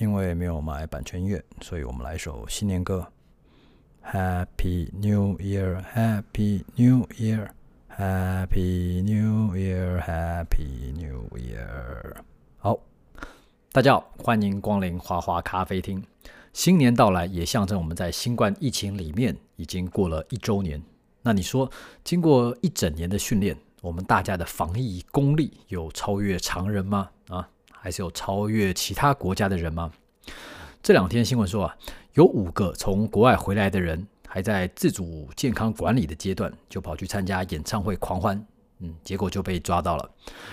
[0.00, 3.06] 因为没有买版权音乐，所以我们来一首新年歌。
[4.02, 7.50] Happy New Year, Happy New Year,
[7.94, 12.16] Happy New Year, Happy New Year。
[12.56, 12.78] 好，
[13.72, 16.02] 大家好，欢迎光临花花咖啡厅。
[16.54, 20.82] 新年到来，也象征我们在新冠疫情里面已经过了一周年。
[21.20, 21.70] 那你说，
[22.02, 27.10] 经过一整年的训练，我们大家的防疫功力有超越常人吗？
[27.28, 27.46] 啊，
[27.80, 29.90] 还是有超越其他国家的人吗？
[30.82, 31.76] 这两天新闻说啊，
[32.12, 38.46] 有五个从国外回来的人还在自主健康管理的阶段，就跑去参加演唱会狂欢，
[38.80, 40.10] 嗯，结果就被抓到了。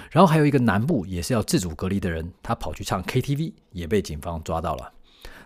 [0.10, 4.94] 然后还有一个南部也是要自主隔离的人，他跑去唱 KTV，也被警方抓到了。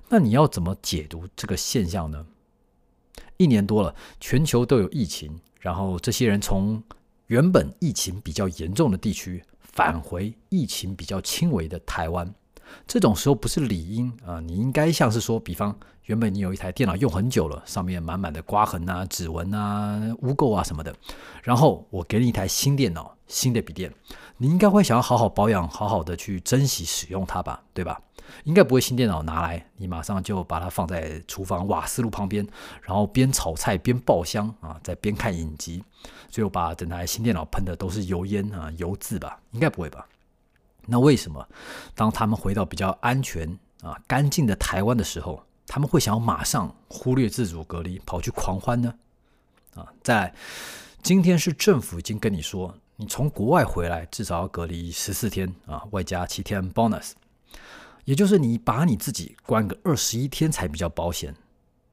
[0.08, 2.26] 那你要怎么解读这个现象呢？
[3.38, 6.84] 一年多了，全球都有疫情，然后这些人从
[7.28, 9.44] 原本疫情比较严重的地区
[9.74, 12.34] 返回疫情比较轻微的台湾，
[12.86, 15.76] 这种时候不是理应啊，你应该像是说，比方
[16.06, 20.94] 原本你有一台电脑用很久了，上面满满的刮痕啊、指纹啊、污垢啊什么的，
[21.44, 23.94] 然后我给你一台新电脑、新的笔电，
[24.38, 28.02] 你应该会想要好好保养、好好的去珍惜使用它吧，对吧？
[28.44, 32.48] 应该不会新电脑拿来，你马上就把它放在厨房瓦斯炉旁边，
[32.82, 35.84] 然后边炒菜边爆香啊，再边看影集，
[36.30, 39.40] 最后把整台新电脑喷的都是油烟啊、油渍吧？
[39.52, 40.08] 应该不会吧？
[40.88, 41.48] 那为什么
[41.94, 43.48] 当他们回到比较安全
[43.82, 48.94] 啊、干净的台湾的时候，他们会想要马上忽略自主隔离，跑去狂欢呢？
[49.76, 50.34] 啊，在，
[51.02, 57.12] 今天是政府已经跟你说，你从国外回来至少要隔离十四天啊，外加七天 bonus。
[58.12, 61.34] 也就是你把你自己关个二十一天才比较保险。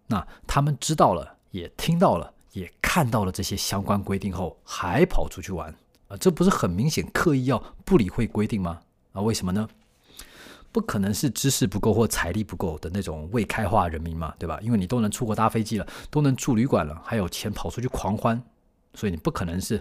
[0.08, 5.72] 那他们知道了，也听到了，也看到了这些相关规定后，还跑出去玩
[6.08, 6.16] 啊？
[6.16, 8.80] 这不是很明显刻意要不理会规定吗？
[9.12, 9.68] 啊，为什么呢？
[10.72, 14.58] 不可能是知识不够或财力不够的那种未开化人民嘛，对吧？
[14.60, 18.42] 因为你都能出国搭飞机了，都能住旅馆了，还有钱跑出去狂欢，
[18.94, 19.80] 所以你不可能是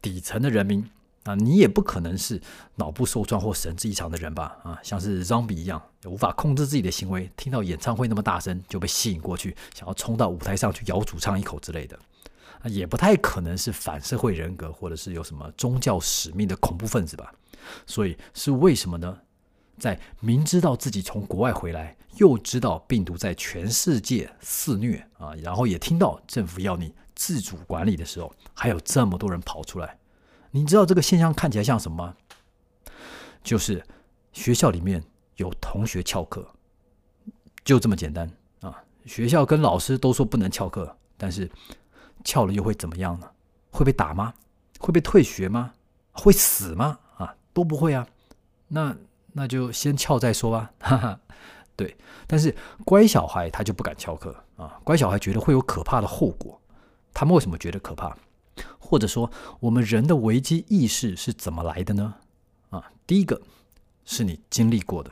[0.00, 0.82] 底层的人民。
[1.24, 2.40] 啊，你也不可能是
[2.76, 4.56] 脑部受创或神志异常的人吧？
[4.62, 11.98] 啊，像是 zombie 一样，无法控制自己的行为，听到演唱会那么大声就被吸引过去，想要冲到舞台上去咬主唱一口之类的。
[12.60, 17.32] 啊，也不太可能是反社会人格或者是有什么宗教使命的恐怖分子吧？
[17.86, 19.18] 所以是为什么呢？
[19.78, 29.98] 在明知道自己从国外回来，又知道病毒在全世界肆虐啊，然后也听到政府要你自主管理的时候，还有这么多人跑出来。
[30.54, 32.14] 你知道这个现象看起来像什么？
[33.42, 33.84] 就是
[34.32, 35.02] 学校里面
[35.34, 36.46] 有同学翘课，
[37.64, 38.80] 就这么简单啊！
[39.04, 41.50] 学校跟老师都说不能翘课，但是
[42.22, 43.28] 翘了又会怎么样呢？
[43.72, 44.32] 会被打吗？
[44.78, 45.72] 会被退学吗？
[46.12, 47.00] 会死吗？
[47.16, 48.06] 啊，都不会啊！
[48.68, 48.96] 那
[49.32, 51.20] 那就先翘再说吧，哈哈。
[51.74, 51.96] 对，
[52.28, 52.54] 但是
[52.84, 54.78] 乖小孩他就不敢翘课啊！
[54.84, 56.62] 乖小孩觉得会有可怕的后果，
[57.12, 58.16] 他们为什么觉得可怕？
[58.78, 62.14] 或者说，我们人的危机意识是怎么来的呢？
[62.70, 63.40] 啊，第一个
[64.04, 65.10] 是你经历过的，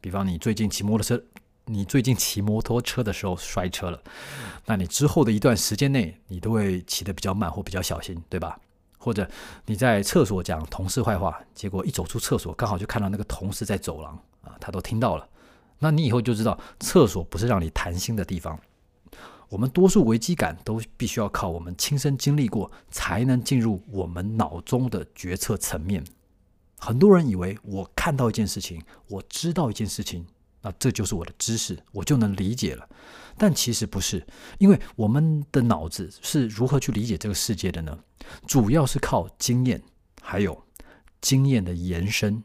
[0.00, 1.22] 比方你最近骑摩托车，
[1.64, 4.00] 你最近骑摩托车的时候摔车了，
[4.66, 8.58] 那你之后的一段时间内，你都会骑得比较慢或比较小心，对吧？
[8.98, 9.28] 或者
[9.66, 15.28] 你在厕所讲同事坏话，结果一走出厕所，刚好就看到那个同事在走廊啊，他都听到了，
[15.78, 18.58] 那你以后就知道，厕所不是让你谈心的地方。
[19.48, 26.02] 我们多数危机感都必须要靠我们亲身经历过，才能进入我们脑中的决策层面。
[26.78, 30.26] 很多人以为我看到一件事情，我知道一件事情，
[30.62, 32.88] 那这就是我的知识，我就能理解了。
[33.38, 34.26] 但其实不是，
[34.58, 37.98] 因为我们的脑子是如何去理解这个世界的呢？
[38.46, 39.82] 主要是靠经验，
[40.20, 40.64] 还有
[41.20, 42.42] 经验的延伸，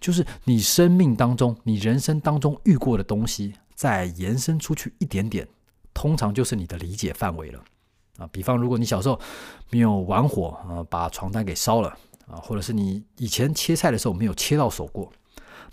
[0.00, 5.48] 就是你生命当中、你人生当中遇过的东西，再延伸出去一点点。
[5.96, 7.64] 通常就是你的理解范围了
[8.18, 9.18] 啊，比方如果你小时候
[9.70, 11.88] 没有玩火啊，把床单给烧了
[12.28, 15.10] 啊，或者是你以前切菜的时候没有切到手过，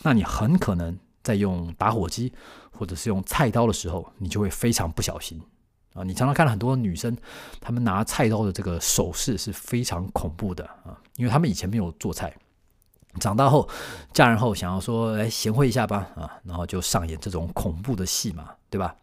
[0.02, 2.32] 那你很可能在用打火机
[2.72, 5.42] 或者是用菜刀的时候，你就会非常不小心
[5.94, 6.04] 啊。
[6.04, 7.18] 你常常看到很多女生，
[7.60, 12.34] 她们拿菜刀的这个手势是非常恐怖的啊，因为她们以前没有做菜，
[13.20, 13.68] 长大后
[14.14, 18.96] 嫁人后想要说来贤惠一下吧啊，然后就上演这种恐怖的戏码，对吧？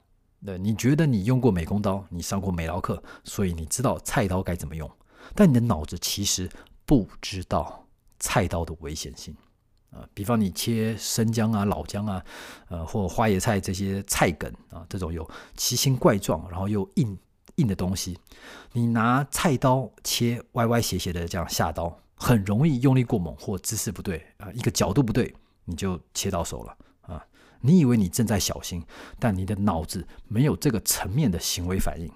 [0.45, 4.91] 对，你觉得你用过美工刀，你上过美劳课，所以你知道菜刀该怎么用，
[5.35, 6.49] 但你的脑子其实
[6.87, 7.87] 不知道
[8.19, 9.37] 菜刀的危险性
[9.91, 10.09] 啊。
[10.15, 12.25] 比方你切生姜啊、老姜啊，
[12.69, 17.19] 呃，或花椰菜这些菜梗啊，这种有奇形怪状然后又硬
[17.57, 18.19] 硬的东西，
[18.73, 25.35] 你拿菜刀切歪歪斜斜的这样下刀，很容易用力过猛或姿势不对啊，一个角度不对，
[25.67, 26.75] 你就切到手了。
[27.61, 28.85] 你以为你正在小心，
[29.19, 32.11] 但你的脑子没有这个层面的行为反应。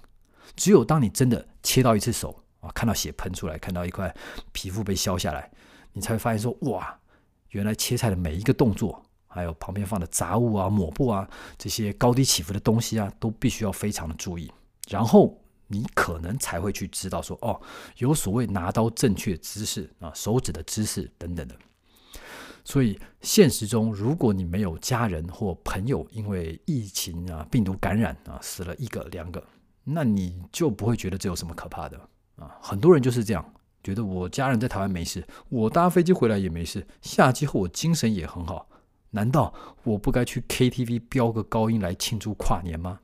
[0.57, 4.15] 只有当你真的切到一次手啊，看到血喷出来，看到一块
[4.53, 5.51] 皮肤被削下来，
[5.93, 6.99] 你才会发现说：哇，
[7.51, 14.51] 原来切菜的每一个动作，还有旁边放的杂物啊、抹布啊，这些高低起伏的东西啊，都必须要非常的注意。
[14.89, 15.37] 然后
[15.67, 17.61] 你可能才会去知道说：哦，
[17.99, 21.57] 有所谓拿刀正确姿势啊，手指的姿势等等的。
[22.65, 29.43] 所以现实中，如果你没有家人或朋友因为疫情啊、病毒感染啊死了一个两个，
[29.85, 32.01] 那你就不会觉得这有什么可怕的
[32.37, 32.57] 啊。
[32.63, 33.45] 很多人就是这样
[33.83, 38.67] 觉得，我家人在台湾没事，我搭飞机回来也没事，下机后我精神也很好，
[39.11, 39.53] 难道
[39.83, 43.01] 我不该去 KTV 飙个高音来庆祝跨年吗？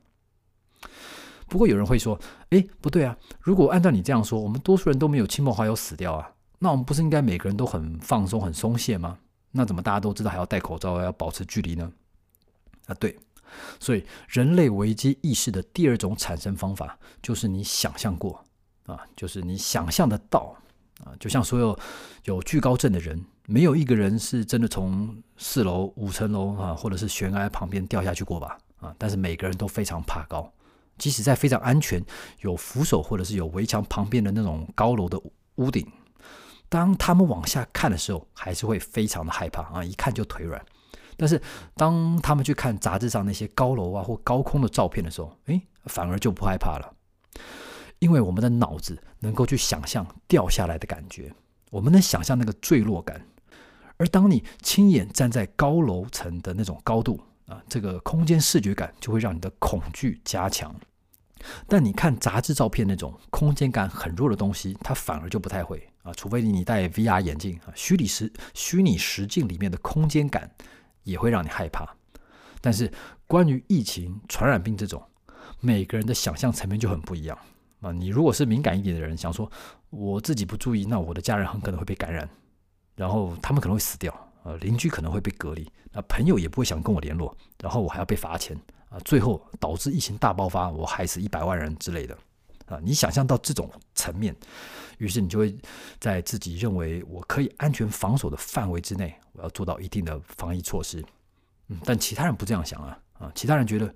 [1.47, 2.19] 不过有人会说，
[2.49, 9.19] 诶，不对啊，如果按照你这样说，我们多数人都没有亲朋好友死掉啊，那我们不是应该每个人都很放松、很松懈吗？
[9.51, 11.91] 那怎么大家都知道还要戴口罩，要保持距离呢？
[12.87, 13.17] 啊，对，
[13.79, 18.43] 所以人类危机意识的第二种产生方法就是你想象过
[18.85, 20.55] 啊，就是你想象得到
[21.03, 21.77] 啊，就像所有
[22.25, 28.57] 有惧高症的人，没有一个人是真的从四楼、五层楼啊，或者是悬崖旁边掉下去过吧？
[28.79, 30.51] 啊，但是每个人都非常怕高，
[30.97, 32.03] 即使在非常安全、
[32.39, 35.21] 有扶手或者是有围墙旁边的那种高楼的
[35.55, 35.85] 屋顶。
[36.71, 39.83] 当他们往下看的时候，还是会非常的害怕啊！
[39.83, 40.65] 一看就腿软。
[41.17, 41.39] 但是
[41.75, 46.95] 当他们去看杂志上那些高楼啊或高空的照片的时候，诶，反而就不害怕了。
[47.99, 51.29] 因为我们的脑子能够去想象掉下来的感觉，
[51.71, 53.21] 我们能想象那个坠落感。
[53.97, 60.73] 而当你亲眼站在高楼层的那种高度啊，这个空间视觉感就会让你的恐惧加强。
[61.67, 70.49] 但你看杂志照片那种空间感很弱的东西，它反而就不太会啊，除非你戴 VR 眼镜啊，虚拟实虚拟实境里面的空间感
[71.03, 71.87] 也会让你害怕。
[72.59, 72.91] 但是
[73.25, 75.01] 关于疫情、传染病这种，
[75.59, 77.37] 每个人的想象层面就很不一样
[77.81, 77.91] 啊。
[77.91, 79.51] 你如果是敏感一点的人，想说
[79.89, 82.29] 我自己不注意，那我的家人很可能会被感染，
[82.95, 84.13] 然后他们可能会死掉，
[84.43, 88.55] 呃，邻居可能会被隔离，那朋友也不会想跟我联络，然后我还要被罚钱。
[88.91, 92.13] 啊，最后导致疫情大爆发，我害死一百万人之类的，
[92.65, 94.35] 啊，你想象到这种层面，
[94.97, 95.57] 于是你就会
[95.97, 101.01] 在自己认为我可以安全防守的范围之内，我要做到一定的防疫措施。
[101.69, 103.95] 嗯，但其他人不这样想啊，啊，其他人觉得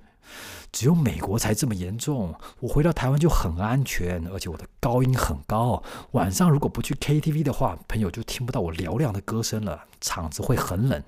[0.71, 11.03] 只有美国才这么严重，我回到台湾就很安全，而且我的高音很高，晚上如果不去 KTV 的话，朋友就听不到我嘹亮的歌声了，场子会很冷，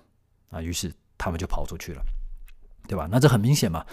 [0.50, 2.01] 啊，于是他们就跑出去了。
[2.88, 3.07] 对吧？
[3.12, 3.86] 那这很明显嘛，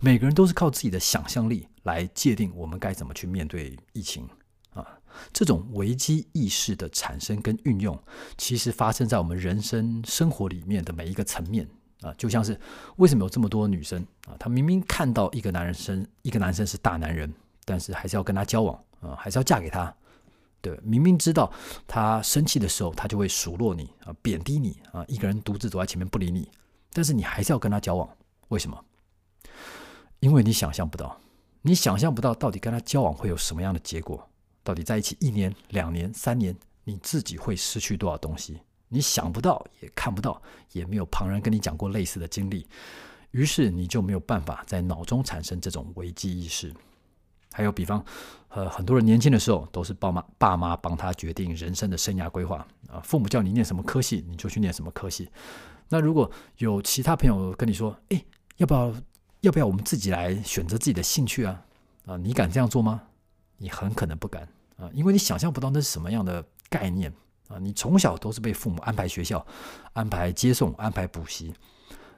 [0.00, 4.28] 每个人都是靠自己的想象力来界定我们该怎么去面对疫情
[4.74, 4.86] 啊。
[5.32, 7.98] 这种危机意识的产生跟运用，
[8.36, 11.66] 其实发生在我们人生生活里面的每一个层面
[12.02, 12.12] 啊。
[12.18, 12.58] 就像是
[12.96, 17.32] 为什么有这么多女生啊，她明明看到一个男人生一个男生是大男人，
[17.64, 19.94] 但是还是要跟他交往啊，还是要嫁给他。
[20.60, 21.52] 对，明明知道
[21.88, 26.48] 他生气的时候，他就会数落你啊，贬低你啊，一个人独自走在前面不理你，
[26.92, 28.08] 但是你还是要跟他交往。
[28.52, 28.84] 为什么？
[30.20, 31.18] 因为你想象不到，
[31.62, 34.28] 你想象不到到底跟他交往会有什么样的结果，
[34.62, 36.54] 到底在一起一年、两年、三年，
[36.84, 38.60] 你自己会失去多少东西？
[38.88, 40.40] 你想不到，也看不到，
[40.72, 42.66] 也没有旁人跟你讲过类似的经历，
[43.30, 46.70] 于是你就没有办法在脑中产生这种危机意识。
[47.54, 48.04] 还有，比方，
[48.48, 55.30] 呃，很多人年轻的时候都是爸妈爸妈帮他决定人生的生涯规划啊，父母叫你念什么科系，你就去念什么科系。
[55.88, 58.24] 那如果有其他朋友跟你说，诶，
[58.56, 58.94] 要不要
[59.40, 61.62] 要不要我们自己来选择自己的兴趣啊？
[62.06, 63.02] 啊，你敢这样做吗？
[63.58, 64.42] 你很可能不敢
[64.76, 67.12] 啊，因为你想象不到那是什么样的概念
[67.48, 67.58] 啊。
[67.58, 69.44] 你从小都是被父母安排学校、
[69.92, 71.54] 安排接送、安排补习，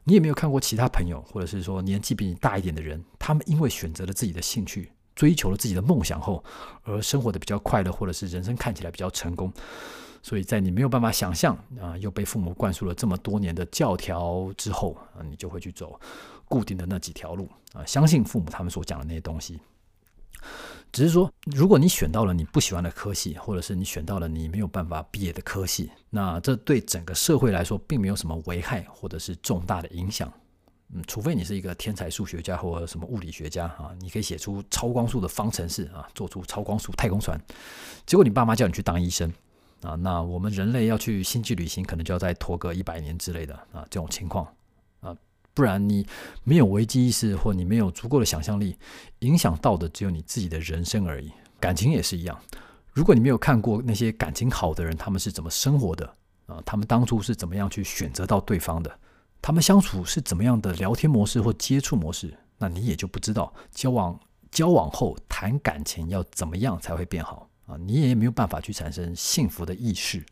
[0.04, 6.42] 你也没有看过其他朋友，或者是说年纪比你大一点的人，他们因为选择了自己的兴趣，追求了自己的梦想后，
[6.82, 9.52] 而生活的比较快乐，或者是人生看起来比较成功。
[10.24, 16.00] 所以在你没有办法想象啊，又被父母灌输了这么多年的教条之后啊，你就会去走
[16.46, 19.60] 固定的那几条路啊，相信父母他们所讲的那些东西。
[20.90, 30.32] 只是说，如果你选到了你不喜欢的科系，或者是你选到了你没有办法毕业的科系，那这对整个社会来说并没有什么危害，或者是重大的影响。
[30.94, 37.38] 嗯，除非你是一个天才数学家或者什么物理学家啊，你可以写出超光速的方程式啊，做出超光速太空船。
[38.06, 39.30] 结果你爸妈叫你去当医生。
[39.84, 44.46] 啊，那我们人类要去星际旅行，可能就要再拖个一百年之类的啊，这种情况
[45.00, 45.14] 啊，
[45.52, 46.06] 不然你
[46.42, 48.76] 没有危机意识，或你没有足够的想象力，
[49.18, 51.30] 影响到的只有你自己的人生而已。
[51.60, 52.40] 感情也是一样，
[52.92, 56.06] 如果你没有看过那些感情好的人，他们是怎么生活的
[56.46, 58.98] 啊，他们当初是怎么样去选择到对方的，
[59.42, 64.18] 他们相处是怎么样的聊天模式或接触模式，那你也就不知道交往
[64.50, 70.24] 交往后谈感情要怎么样才会变好啊，你也没有办法去产生幸福的意识。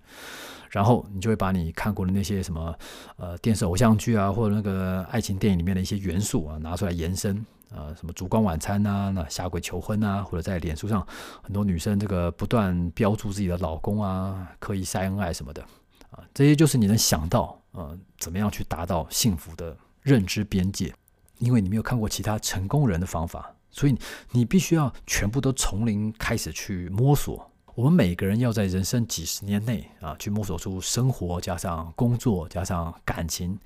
[0.70, 2.74] 然后你就会把你看过的那些什么
[3.16, 7.36] 呃电视偶像剧啊，或者那个爱情电影里面的一些元素啊拿出来延伸
[7.70, 11.06] 啊，什么烛光晚餐啊，那下跪求婚啊，或者在脸书上
[11.42, 15.62] 很多女生这个不断标注自己的老公啊，刻意晒恩爱什么的
[16.10, 20.90] 啊，这些就是你能想到呃怎么样去达到幸福的认知边界，
[21.36, 23.98] 因为你没有看过其他成功人的方法，所以
[24.30, 27.50] 你必须要全部都从零开始去摸索。
[27.74, 33.58] 我们每个人要在人生几十年内啊，去摸索出生活加上工作加上感情，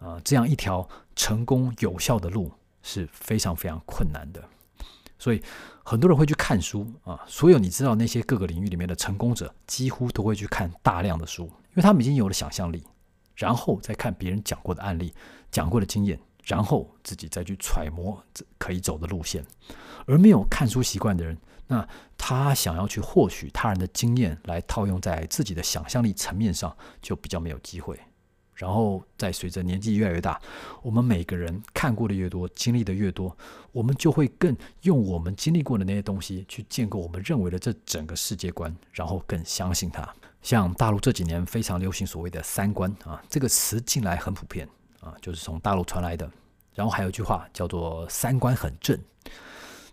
[0.00, 2.50] 啊，这样一条成功有效的路
[2.82, 4.42] 是非常非常困难的。
[5.16, 5.40] 所以
[5.84, 12.82] 很多人会去看书啊，所有你知道那些各个领域里面的成功者，几乎都会去看大量的书，因为他们已经有了想象力，
[13.36, 15.14] 然后再看别人讲过的案例、
[15.52, 19.44] 讲过的经验，然后自己再去揣摩这可以走的路线。
[20.06, 27.98] 而没有看书习惯的人，那他想要去获取他人的经验来套用在自己的想象力层面上，就比较没有机会。
[28.54, 30.40] 然后再随着年纪越来越大，
[30.82, 33.36] 我们每个人看过的越多，经历的越多，
[33.72, 40.08] 我们就会更用我们经历过的那些东西去建构我们认为的这整个世界观，然后更相信它。
[40.42, 44.68] 像大陆这几年非常流行所谓的“三观”啊，这个词进来很普遍
[45.02, 46.30] 啊，就是从大陆传来的。
[46.74, 48.98] 然后还有一句话叫做“三观很正”。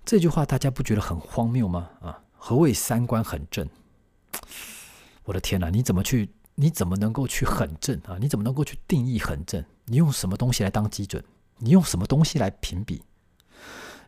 [0.05, 1.89] 这句话大家不觉得很荒谬吗？
[1.99, 3.67] 啊，何谓三观很正？
[5.25, 6.29] 我的天哪，你怎么去？
[6.55, 8.17] 你怎么能够去很正啊？
[8.19, 9.63] 你怎么能够去定义很正？
[9.85, 11.23] 你用什么东西来当基准？
[11.57, 13.03] 你用什么东西来评比？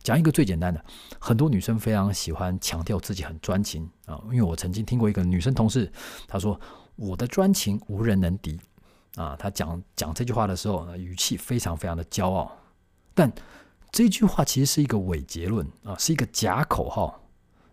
[0.04, 0.84] 讲一个最简单的，
[1.20, 5.92] 很多女生非常喜欢强调自己很专情啊，因为我曾经听过一个女生同事，
[6.28, 6.60] 她说
[6.96, 8.60] ：“我的专情无人能敌。”
[9.16, 12.52] 啊，他讲讲这句话的时候，语气非常非常的骄傲，
[13.14, 13.32] 但。
[13.94, 17.22] 这句话其实是一个伪结论啊，是一个假口号。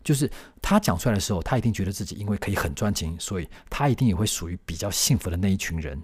[0.02, 0.28] 就是
[0.60, 5.96] 他讲出来的时候，他一定觉得自己因为可以很专情，所以他一定也会属于比较幸福的那一群人。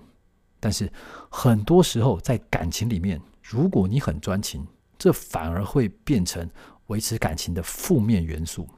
[0.61, 0.89] 但是
[1.29, 4.65] 很多时候在感情里面，如果你很专情，
[4.97, 6.49] 这反而会变成
[6.87, 8.69] 维持感情的负面元素，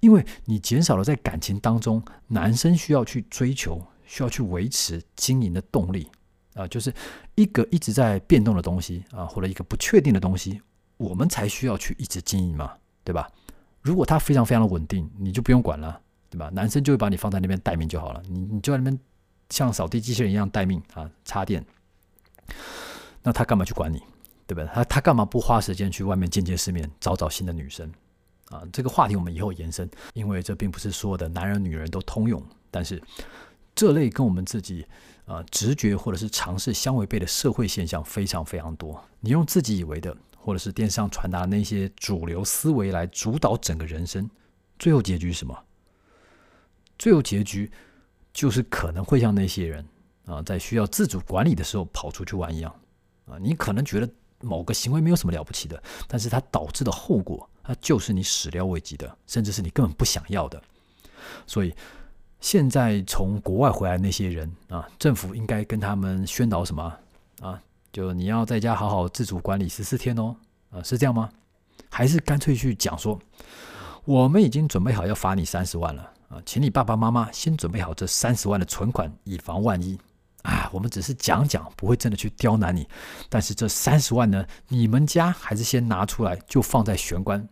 [0.00, 6.08] 因为你减少了在感情当中男生需要去追求、需要去维持经营的动力。
[6.54, 6.90] 啊，就是
[7.34, 10.58] 一个一直在变动的东西啊，或者一个不确定的东西，
[10.96, 12.72] 我们才需要去一直经营嘛，
[13.04, 13.30] 对吧？
[13.82, 16.48] 如果它非常非常的稳定，你就不用管了，对吧？
[16.48, 18.98] 男生就会把你放在那边待命就好了，你你就在那边
[19.50, 21.62] 像扫地机器人一样待命啊，插电。
[23.22, 24.02] 那他干嘛去管你，
[24.46, 24.70] 对吧？
[24.72, 27.92] 他他干嘛不花时间去外面见见世面，找找新的女生
[28.48, 28.62] 啊？
[28.72, 32.98] 这个话题我们以后延伸，因为这并不是所有的男人女人都通用，但是
[33.76, 34.84] 这类跟我们自己。
[35.26, 39.04] 啊，直觉或者是尝试相违背的社会现象非常非常多。
[39.18, 44.30] 你用自己以为的，或者是电视上传达的那些主流思维来主导整个人生，
[44.78, 45.64] 最后结局是什么？
[46.96, 47.68] 最后结局
[48.32, 49.84] 就是可能会像那些人
[50.26, 52.72] 啊，在需要自主管理的时候跑出去玩一样
[53.24, 53.36] 啊。
[53.36, 54.08] 你可能觉得
[54.42, 60.62] 某个行为没有什么了不起的，但是它导致的后果，它就是你始料未及的，甚至是你根本不想要的。
[61.48, 61.74] 所以。
[62.40, 66.92] 现在从国外回来那些人啊，政府应该跟他们宣导什么
[67.40, 67.60] 啊？
[67.92, 70.36] 就你要在家好好自主管理十四天哦，
[70.70, 71.30] 啊，是这样吗？
[71.88, 73.18] 还是干脆去讲说，
[74.04, 79.98] 我们已经准备好要罚你三十万了啊，请你爸爸妈妈先准备好这三十万的存款，以防万一
[80.42, 80.68] 啊。
[80.72, 82.86] 我们只是讲讲，不会真的去刁难你，
[83.30, 87.48] 但是这三十万呢，你们家还是先拿出来，就放在玄关。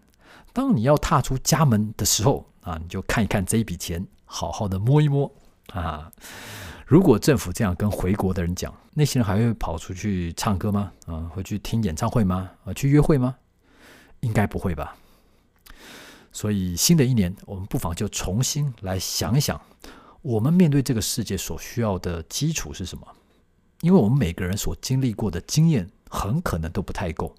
[0.53, 4.07] 当你要踏出家门的时候啊，你就看一看这一笔钱。
[4.35, 5.31] 好好的摸一摸
[5.73, 6.11] 啊！
[6.85, 10.91] 如果政府这样跟回国的人讲，那些人还会跑出去唱歌吗？
[11.07, 12.51] 啊，会去听演唱会吗？
[12.65, 13.37] 啊，去约会吗？
[14.19, 14.97] 应该不会吧。
[16.33, 19.61] 所以新的一年，我们不妨就重新来想一想，
[20.21, 23.07] 我们面对这个世界所需要的基础是什么？
[23.83, 27.33] 因为我们每个人所经历过的经验很可能都不太够。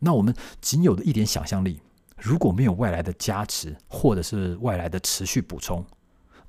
[0.00, 1.80] 那我们仅有的一点想象力，
[2.16, 5.84] 如果没有外来的加持，或者是外来的持续补充，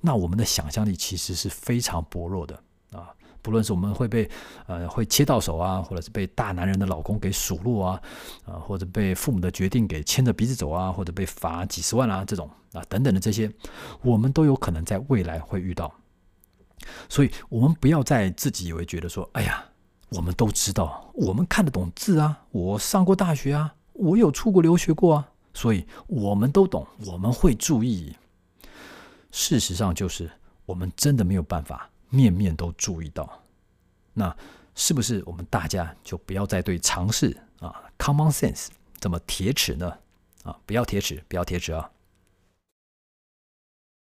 [0.01, 2.55] 那我们的想象力其实是非常薄弱的
[2.91, 3.13] 啊！
[3.43, 4.29] 不论是我们会被
[4.67, 8.01] 呃会切到手啊，或者是被大男人的老公给数落啊，
[8.45, 13.51] 啊，或者被父母的决定给牵着鼻子走啊，或者被罚几十万啊这种啊等等的这些，
[14.01, 15.91] 我们都有可能在未来会遇到。
[17.09, 19.63] 所以，我们不要再自己以为觉得说，哎呀，
[20.09, 28.15] 我们都知道，我们看得懂字啊，我上过大学啊，我有出国留学过啊，所以我们都懂，我们会注意。
[29.31, 30.29] 事实上，就是
[30.65, 33.41] 我们真的没有办法面面都注意到。
[34.13, 34.35] 那
[34.75, 38.67] 是不是我们大家就不要再对尝试啊 common sense
[38.99, 39.97] 这么铁齿呢？
[40.43, 41.89] 啊，不要铁齿，不要铁齿啊！